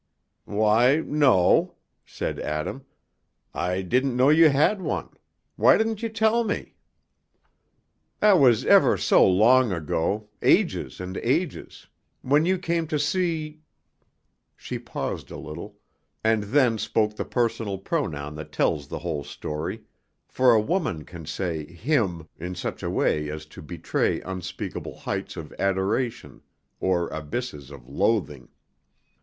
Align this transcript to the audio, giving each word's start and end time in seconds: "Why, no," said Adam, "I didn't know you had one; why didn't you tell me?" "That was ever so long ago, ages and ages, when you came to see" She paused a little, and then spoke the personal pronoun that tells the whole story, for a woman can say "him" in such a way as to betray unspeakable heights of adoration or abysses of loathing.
"Why, 0.49 1.01
no," 1.05 1.75
said 2.07 2.39
Adam, 2.39 2.85
"I 3.53 3.83
didn't 3.83 4.17
know 4.17 4.29
you 4.29 4.49
had 4.49 4.81
one; 4.81 5.09
why 5.57 5.77
didn't 5.77 6.01
you 6.01 6.09
tell 6.09 6.43
me?" 6.43 6.73
"That 8.19 8.39
was 8.39 8.65
ever 8.65 8.97
so 8.97 9.23
long 9.23 9.71
ago, 9.71 10.27
ages 10.41 10.99
and 10.99 11.17
ages, 11.17 11.85
when 12.23 12.47
you 12.47 12.57
came 12.57 12.87
to 12.87 12.97
see" 12.97 13.59
She 14.65 14.79
paused 14.79 15.29
a 15.29 15.37
little, 15.37 15.75
and 16.23 16.45
then 16.45 16.79
spoke 16.79 17.15
the 17.15 17.23
personal 17.23 17.77
pronoun 17.77 18.33
that 18.37 18.51
tells 18.51 18.87
the 18.87 18.97
whole 18.97 19.23
story, 19.23 19.83
for 20.27 20.51
a 20.55 20.59
woman 20.59 21.05
can 21.05 21.27
say 21.27 21.63
"him" 21.71 22.27
in 22.39 22.55
such 22.55 22.81
a 22.81 22.89
way 22.89 23.29
as 23.29 23.45
to 23.45 23.61
betray 23.61 24.19
unspeakable 24.21 24.97
heights 24.97 25.37
of 25.37 25.53
adoration 25.59 26.41
or 26.79 27.07
abysses 27.09 27.69
of 27.69 27.87
loathing. 27.87 28.49